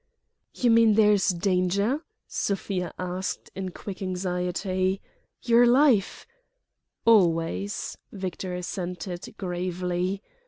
"You 0.55 0.71
mean 0.71 0.95
there 0.95 1.11
is 1.13 1.29
danger?" 1.29 2.03
Sofia 2.27 2.91
asked 2.97 3.51
in 3.53 3.69
quick 3.69 4.01
anxiety. 4.01 4.99
"Your 5.43 5.67
life—?" 5.67 6.25
"Always," 7.05 7.99
Victor 8.11 8.55
assented, 8.55 9.35
gravely. 9.37 10.23